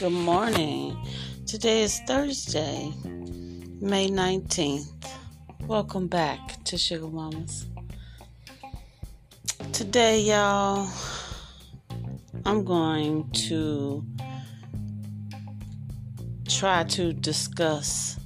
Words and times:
Good 0.00 0.12
morning. 0.12 0.96
Today 1.46 1.82
is 1.82 1.98
Thursday, 2.06 2.90
May 3.82 4.08
19th. 4.08 5.06
Welcome 5.66 6.06
back 6.06 6.64
to 6.64 6.78
Sugar 6.78 7.06
Mamas. 7.06 7.66
Today, 9.74 10.22
y'all, 10.22 10.88
I'm 12.46 12.64
going 12.64 13.30
to 13.48 14.02
try 16.48 16.84
to 16.84 17.12
discuss 17.12 18.18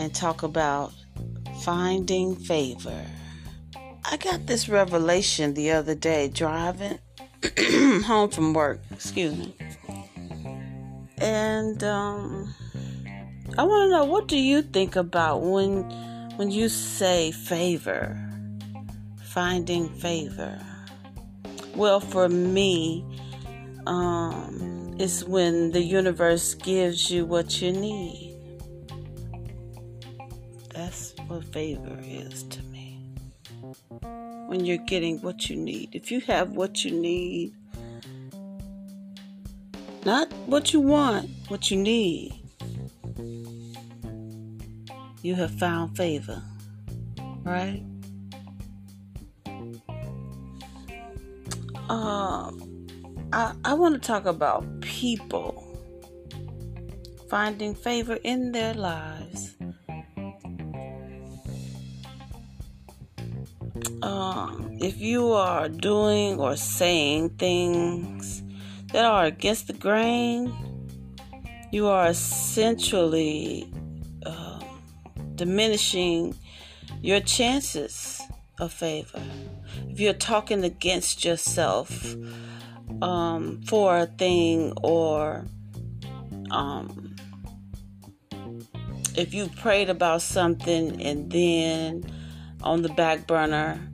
and 0.00 0.12
talk 0.12 0.42
about 0.42 0.92
finding 1.62 2.34
favor. 2.34 3.06
I 4.04 4.16
got 4.16 4.48
this 4.48 4.68
revelation 4.68 5.54
the 5.54 5.70
other 5.70 5.94
day 5.94 6.26
driving 6.26 6.98
home 8.02 8.28
from 8.28 8.54
work, 8.54 8.80
excuse 8.90 9.36
me. 9.36 9.54
And 11.22 11.84
um, 11.84 12.52
I 13.56 13.62
want 13.62 13.86
to 13.86 13.90
know 13.90 14.04
what 14.06 14.26
do 14.26 14.36
you 14.36 14.60
think 14.60 14.96
about 14.96 15.42
when 15.42 15.84
when 16.34 16.50
you 16.50 16.68
say 16.68 17.30
favor, 17.30 18.18
finding 19.22 19.88
favor? 19.88 20.58
Well, 21.76 22.00
for 22.00 22.28
me, 22.28 23.06
um, 23.86 24.96
it's 24.98 25.22
when 25.22 25.70
the 25.70 25.80
universe 25.80 26.54
gives 26.54 27.08
you 27.08 27.24
what 27.24 27.62
you 27.62 27.70
need. 27.70 28.36
That's 30.74 31.14
what 31.28 31.44
favor 31.52 31.98
is 32.02 32.42
to 32.42 32.62
me. 32.64 32.98
When 34.48 34.64
you're 34.64 34.84
getting 34.88 35.20
what 35.20 35.48
you 35.48 35.54
need. 35.54 35.94
If 35.94 36.10
you 36.10 36.20
have 36.22 36.56
what 36.56 36.84
you 36.84 36.90
need, 36.90 37.54
not 40.04 40.32
what 40.46 40.72
you 40.72 40.80
want, 40.80 41.30
what 41.48 41.70
you 41.70 41.76
need. 41.76 42.34
You 45.22 45.34
have 45.36 45.52
found 45.58 45.96
favor, 45.96 46.42
right? 47.44 47.82
Um, 51.88 52.86
I, 53.32 53.54
I 53.64 53.74
want 53.74 53.94
to 53.94 54.00
talk 54.00 54.26
about 54.26 54.80
people 54.80 55.68
finding 57.30 57.74
favor 57.74 58.18
in 58.24 58.52
their 58.52 58.74
lives. 58.74 59.54
Um, 64.02 64.76
if 64.80 65.00
you 65.00 65.32
are 65.32 65.68
doing 65.68 66.40
or 66.40 66.56
saying 66.56 67.30
things 67.30 68.42
that 68.92 69.04
are 69.04 69.24
against 69.24 69.66
the 69.66 69.72
grain, 69.72 70.52
you 71.70 71.88
are 71.88 72.06
essentially 72.08 73.72
uh, 74.24 74.60
diminishing 75.34 76.34
your 77.00 77.20
chances 77.20 78.20
of 78.60 78.72
favor. 78.72 79.22
If 79.88 79.98
you're 79.98 80.12
talking 80.12 80.64
against 80.64 81.24
yourself 81.24 82.14
um, 83.00 83.62
for 83.66 83.98
a 83.98 84.06
thing, 84.06 84.74
or 84.82 85.46
um, 86.50 87.16
if 89.16 89.32
you 89.32 89.48
prayed 89.48 89.88
about 89.88 90.22
something 90.22 91.02
and 91.02 91.30
then 91.30 92.04
on 92.62 92.82
the 92.82 92.90
back 92.90 93.26
burner 93.26 93.91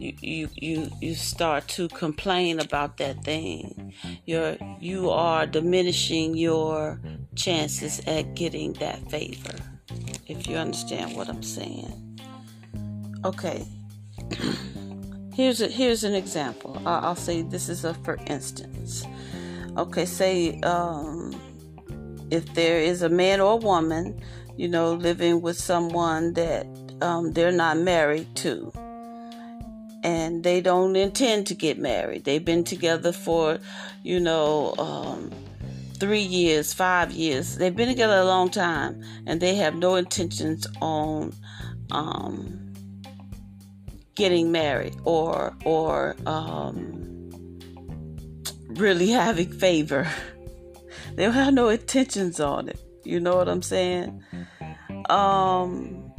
you 0.00 0.14
you 0.20 0.48
you 0.54 0.90
you 1.00 1.14
start 1.14 1.68
to 1.68 1.88
complain 1.88 2.58
about 2.58 2.96
that 2.96 3.22
thing. 3.22 3.92
You're 4.24 4.56
you 4.80 5.10
are 5.10 5.46
diminishing 5.46 6.36
your 6.36 6.98
chances 7.36 8.00
at 8.06 8.34
getting 8.34 8.72
that 8.74 9.10
favor 9.10 9.54
if 10.26 10.46
you 10.46 10.56
understand 10.56 11.16
what 11.16 11.28
i'm 11.28 11.42
saying. 11.42 12.18
Okay. 13.24 13.66
Here's 15.34 15.60
a 15.60 15.68
here's 15.68 16.04
an 16.04 16.14
example. 16.14 16.82
I'll, 16.84 17.14
say 17.14 17.42
this 17.42 17.68
is 17.68 17.84
a 17.84 17.94
for 17.94 18.18
instance. 18.26 19.06
Okay 19.76 20.04
say 20.04 20.60
um, 20.60 21.40
if 22.30 22.52
there 22.54 22.78
is 22.78 23.02
a 23.02 23.08
man 23.08 23.40
or 23.40 23.58
woman 23.58 24.20
you 24.56 24.68
know 24.68 24.92
living 24.92 25.40
with 25.40 25.56
someone 25.56 26.34
that 26.34 26.66
um, 27.00 27.32
they're 27.32 27.52
not 27.52 27.78
married 27.78 28.34
to 28.36 28.72
and 30.02 30.42
they 30.44 30.60
don't 30.60 30.96
intend 30.96 31.46
to 31.48 31.54
get 31.54 31.78
married. 31.78 32.24
They've 32.24 32.44
been 32.44 32.64
together 32.64 33.12
for, 33.12 33.58
you 34.02 34.20
know, 34.20 34.74
um, 34.78 35.30
three 35.98 36.22
years, 36.22 36.72
five 36.72 37.12
years. 37.12 37.56
They've 37.56 37.74
been 37.74 37.88
together 37.88 38.18
a 38.18 38.24
long 38.24 38.50
time, 38.50 39.02
and 39.26 39.40
they 39.40 39.54
have 39.56 39.74
no 39.76 39.96
intentions 39.96 40.66
on 40.80 41.34
um, 41.90 42.74
getting 44.14 44.50
married 44.50 44.96
or 45.04 45.56
or 45.64 46.16
um, 46.26 47.58
really 48.68 49.08
having 49.10 49.52
favor. 49.52 50.08
they 51.14 51.24
don't 51.24 51.34
have 51.34 51.54
no 51.54 51.68
intentions 51.68 52.40
on 52.40 52.68
it. 52.68 52.80
You 53.04 53.20
know 53.20 53.36
what 53.36 53.48
I'm 53.48 53.62
saying? 53.62 54.22
Um 55.08 56.09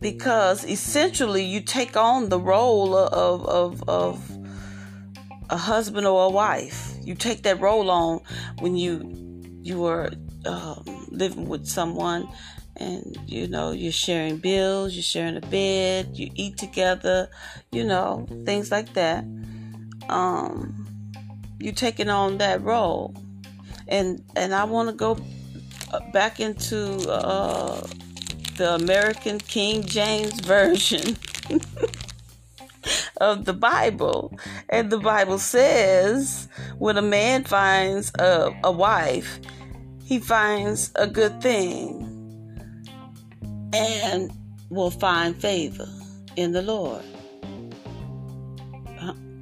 because 0.00 0.64
essentially 0.64 1.44
you 1.44 1.60
take 1.60 1.96
on 1.96 2.28
the 2.28 2.38
role 2.38 2.96
of, 2.96 3.46
of, 3.46 3.88
of 3.88 4.34
a 5.50 5.56
husband 5.56 6.06
or 6.06 6.26
a 6.26 6.30
wife. 6.30 6.94
You 7.02 7.14
take 7.14 7.42
that 7.42 7.60
role 7.60 7.90
on 7.90 8.20
when 8.60 8.76
you 8.76 9.10
you 9.62 9.86
are 9.86 10.10
um, 10.44 11.06
living 11.10 11.48
with 11.48 11.66
someone, 11.66 12.28
and 12.76 13.16
you 13.26 13.48
know 13.48 13.72
you're 13.72 13.92
sharing 13.92 14.38
bills, 14.38 14.94
you're 14.94 15.02
sharing 15.02 15.36
a 15.36 15.40
bed, 15.40 16.10
you 16.18 16.30
eat 16.34 16.58
together, 16.58 17.28
you 17.72 17.84
know 17.84 18.26
things 18.44 18.70
like 18.70 18.92
that. 18.94 19.24
Um, 20.08 20.86
you're 21.58 21.72
taking 21.72 22.10
on 22.10 22.38
that 22.38 22.62
role, 22.62 23.14
and 23.88 24.22
and 24.36 24.54
I 24.54 24.64
want 24.64 24.88
to 24.90 24.94
go 24.94 25.18
back 26.12 26.40
into. 26.40 27.08
Uh, 27.08 27.86
the 28.56 28.74
American 28.74 29.38
King 29.38 29.84
James 29.84 30.40
Version 30.40 31.16
of 33.20 33.44
the 33.44 33.52
Bible. 33.52 34.38
And 34.68 34.90
the 34.90 34.98
Bible 34.98 35.38
says 35.38 36.48
when 36.78 36.96
a 36.96 37.02
man 37.02 37.44
finds 37.44 38.12
a, 38.18 38.50
a 38.62 38.72
wife, 38.72 39.40
he 40.04 40.18
finds 40.18 40.92
a 40.96 41.06
good 41.06 41.40
thing 41.40 42.10
and 43.72 44.30
will 44.70 44.90
find 44.90 45.36
favor 45.36 45.88
in 46.36 46.52
the 46.52 46.62
Lord. 46.62 47.02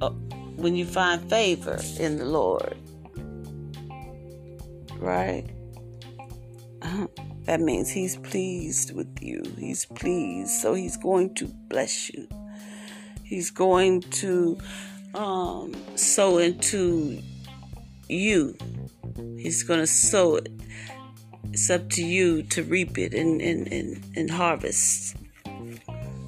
Uh, 0.01 0.09
when 0.55 0.75
you 0.75 0.85
find 0.85 1.29
favor 1.29 1.79
in 1.99 2.17
the 2.17 2.25
Lord, 2.25 2.77
right? 4.99 5.45
That 7.45 7.59
means 7.59 7.89
he's 7.89 8.15
pleased 8.17 8.95
with 8.95 9.21
you. 9.21 9.43
He's 9.57 9.85
pleased. 9.85 10.51
So 10.61 10.73
he's 10.73 10.97
going 10.97 11.35
to 11.35 11.47
bless 11.67 12.09
you. 12.09 12.27
He's 13.23 13.51
going 13.51 14.01
to 14.01 14.57
um, 15.13 15.73
sow 15.95 16.37
into 16.37 17.21
you. 18.07 18.55
He's 19.37 19.63
going 19.63 19.79
to 19.79 19.87
sow 19.87 20.35
it. 20.35 20.49
It's 21.51 21.69
up 21.69 21.89
to 21.91 22.05
you 22.05 22.43
to 22.43 22.63
reap 22.63 22.97
it 22.97 23.13
and, 23.13 23.41
and, 23.41 23.67
and, 23.71 24.03
and 24.15 24.31
harvest. 24.31 25.17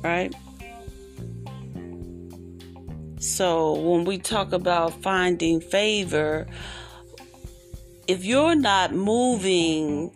Right? 0.04 0.36
So 3.18 3.74
when 3.74 4.06
we 4.06 4.18
talk 4.18 4.52
about 4.52 5.02
finding 5.02 5.62
favor, 5.62 6.46
if 8.08 8.24
you're 8.24 8.56
not 8.56 8.94
moving 8.94 10.12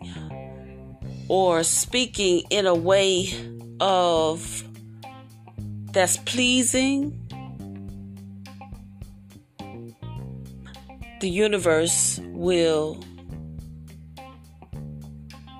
or 1.30 1.62
speaking 1.62 2.42
in 2.50 2.66
a 2.66 2.74
way 2.74 3.28
of 3.78 4.64
that's 5.92 6.16
pleasing, 6.16 7.16
the 11.20 11.28
universe 11.28 12.18
will 12.32 12.98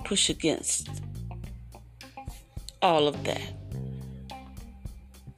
push 0.03 0.29
against 0.29 0.89
all 2.81 3.07
of 3.07 3.23
that. 3.23 3.41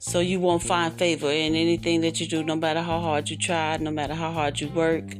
So 0.00 0.18
you 0.18 0.40
won't 0.40 0.64
find 0.64 0.92
favor 0.94 1.30
in 1.30 1.54
anything 1.54 2.00
that 2.00 2.20
you 2.20 2.26
do, 2.26 2.42
no 2.42 2.56
matter 2.56 2.82
how 2.82 2.98
hard 2.98 3.30
you 3.30 3.36
try, 3.36 3.76
no 3.76 3.92
matter 3.92 4.14
how 4.14 4.32
hard 4.32 4.58
you 4.58 4.66
work. 4.70 5.14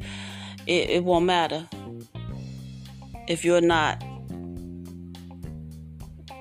It, 0.66 0.90
it 0.90 1.04
won't 1.04 1.26
matter 1.26 1.68
if 3.28 3.44
you're 3.44 3.60
not 3.60 4.02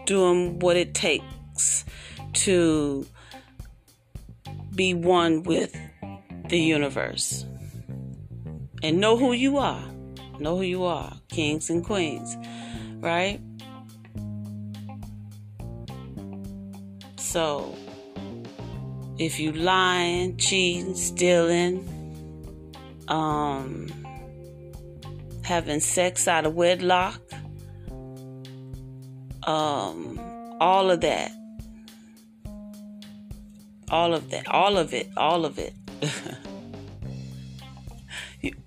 doing 0.06 0.60
what 0.60 0.78
it 0.78 0.94
takes 0.94 1.86
to 2.34 3.06
be 4.76 4.94
one 4.94 5.44
with 5.44 5.76
the 6.50 6.60
universe 6.60 7.46
and 8.84 9.00
know 9.00 9.18
who 9.18 9.34
you 9.34 9.58
are. 9.58 9.84
Know 10.40 10.58
who 10.58 10.64
you 10.64 10.84
are, 10.84 11.14
kings 11.30 11.70
and 11.70 11.86
queens, 11.86 12.36
right? 13.00 13.40
So, 17.18 17.76
if 19.18 19.40
you 19.40 19.54
lying, 19.54 20.38
cheating, 20.38 20.96
stealing, 20.96 21.88
um, 23.08 23.88
having 25.44 25.80
sex 25.80 26.28
out 26.28 26.46
of 26.46 26.56
wedlock, 26.56 27.22
um, 29.48 30.20
all 30.60 30.92
of 30.92 31.02
that, 31.02 31.32
all 33.90 34.14
of 34.14 34.30
that, 34.32 34.48
all 34.48 34.78
of 34.78 34.94
it, 34.94 35.10
all 35.18 35.46
of 35.46 35.60
it. 35.60 35.74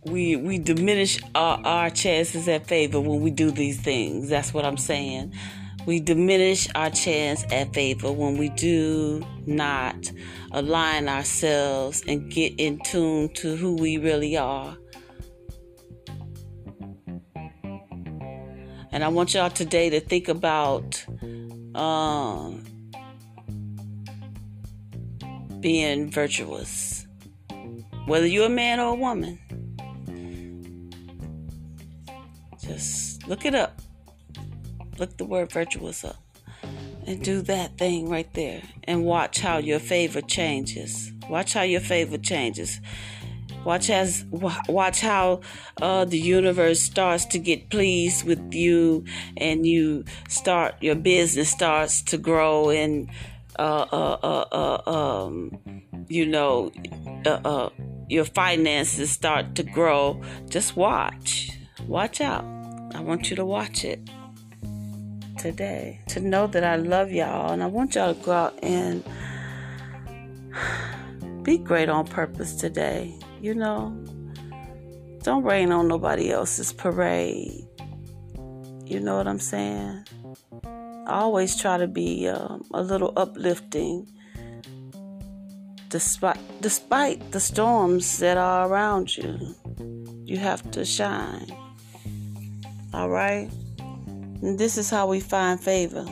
we 0.04 0.36
we 0.36 0.58
diminish 0.58 1.20
our, 1.34 1.60
our 1.64 1.90
chances 1.90 2.48
at 2.48 2.66
favor 2.66 3.00
when 3.00 3.20
we 3.20 3.30
do 3.30 3.50
these 3.50 3.80
things. 3.80 4.28
That's 4.28 4.54
what 4.54 4.64
I'm 4.64 4.76
saying. 4.76 5.32
We 5.86 6.00
diminish 6.00 6.68
our 6.74 6.90
chance 6.90 7.44
at 7.52 7.72
favor 7.72 8.10
when 8.10 8.38
we 8.38 8.48
do 8.48 9.24
not 9.46 10.10
align 10.50 11.08
ourselves 11.08 12.02
and 12.08 12.30
get 12.30 12.54
in 12.58 12.80
tune 12.80 13.28
to 13.34 13.54
who 13.54 13.76
we 13.76 13.98
really 13.98 14.36
are. 14.36 14.76
And 18.92 19.04
I 19.04 19.08
want 19.08 19.34
y'all 19.34 19.50
today 19.50 19.90
to 19.90 20.00
think 20.00 20.28
about 20.28 21.04
um, 21.74 22.64
being 25.60 26.10
virtuous, 26.10 27.06
whether 28.06 28.26
you're 28.26 28.46
a 28.46 28.50
man 28.50 28.80
or 28.80 28.92
a 28.92 28.94
woman. 28.94 29.38
Just 32.60 33.26
look 33.28 33.44
it 33.44 33.54
up. 33.54 33.80
Look 34.98 35.16
the 35.18 35.24
word 35.24 35.52
virtuous 35.52 36.04
up. 36.04 36.16
And 37.06 37.22
do 37.22 37.40
that 37.42 37.78
thing 37.78 38.08
right 38.08 38.32
there. 38.34 38.62
And 38.84 39.04
watch 39.04 39.40
how 39.40 39.58
your 39.58 39.78
favor 39.78 40.20
changes. 40.20 41.12
Watch 41.28 41.52
how 41.54 41.62
your 41.62 41.80
favor 41.80 42.18
changes. 42.18 42.80
Watch 43.66 43.90
as 43.90 44.24
watch 44.30 45.00
how 45.00 45.40
uh, 45.82 46.04
the 46.04 46.20
universe 46.20 46.80
starts 46.80 47.24
to 47.26 47.40
get 47.40 47.68
pleased 47.68 48.24
with 48.24 48.54
you, 48.54 49.04
and 49.36 49.66
you 49.66 50.04
start 50.28 50.76
your 50.80 50.94
business 50.94 51.50
starts 51.50 52.00
to 52.02 52.16
grow, 52.16 52.70
and 52.70 53.10
uh, 53.58 53.86
uh, 53.90 54.18
uh, 54.22 54.80
uh 54.86 54.90
um, 54.90 55.82
you 56.06 56.26
know 56.26 56.70
uh, 57.26 57.70
your 58.08 58.24
finances 58.24 59.10
start 59.10 59.56
to 59.56 59.64
grow. 59.64 60.22
Just 60.48 60.76
watch, 60.76 61.50
watch 61.88 62.20
out. 62.20 62.44
I 62.94 63.00
want 63.00 63.30
you 63.30 63.34
to 63.34 63.44
watch 63.44 63.84
it 63.84 63.98
today 65.40 66.02
to 66.10 66.20
know 66.20 66.46
that 66.46 66.62
I 66.62 66.76
love 66.76 67.10
y'all 67.10 67.50
and 67.50 67.64
I 67.64 67.66
want 67.66 67.96
y'all 67.96 68.14
to 68.14 68.20
go 68.22 68.30
out 68.30 68.58
and 68.62 69.02
be 71.42 71.58
great 71.58 71.88
on 71.88 72.06
purpose 72.06 72.54
today. 72.54 73.18
You 73.40 73.54
know, 73.54 73.96
don't 75.22 75.44
rain 75.44 75.72
on 75.72 75.88
nobody 75.88 76.30
else's 76.30 76.72
parade. 76.72 77.66
You 78.84 79.00
know 79.00 79.16
what 79.16 79.26
I'm 79.26 79.40
saying? 79.40 80.04
I 80.64 81.20
always 81.20 81.56
try 81.56 81.76
to 81.78 81.86
be 81.86 82.28
um, 82.28 82.64
a 82.72 82.82
little 82.82 83.12
uplifting 83.16 84.08
despite 85.88 86.38
despite 86.60 87.32
the 87.32 87.40
storms 87.40 88.18
that 88.18 88.36
are 88.36 88.68
around 88.68 89.16
you. 89.16 89.54
You 90.24 90.38
have 90.38 90.68
to 90.72 90.84
shine. 90.84 91.46
All 92.92 93.08
right? 93.08 93.50
And 94.42 94.58
this 94.58 94.76
is 94.78 94.90
how 94.90 95.06
we 95.06 95.20
find 95.20 95.60
favor 95.60 96.04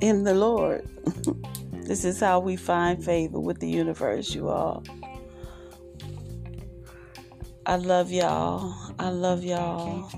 in 0.00 0.24
the 0.24 0.34
Lord. 0.34 0.88
this 1.72 2.04
is 2.04 2.20
how 2.20 2.40
we 2.40 2.56
find 2.56 3.04
favor 3.04 3.40
with 3.40 3.60
the 3.60 3.68
universe, 3.68 4.34
you 4.34 4.48
all. 4.48 4.84
I 7.66 7.76
love 7.76 8.12
y'all. 8.12 8.74
I 8.98 9.08
love 9.08 9.42
y'all. 9.42 10.10